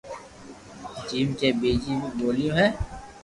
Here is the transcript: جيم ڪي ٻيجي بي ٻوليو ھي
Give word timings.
جيم 1.07 1.27
ڪي 1.41 1.49
ٻيجي 1.59 1.93
بي 2.01 2.09
ٻوليو 2.17 2.51
ھي 2.59 2.67